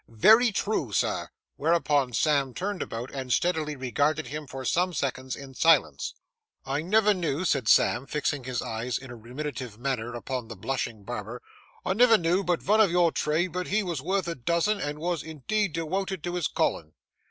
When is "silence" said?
5.53-6.15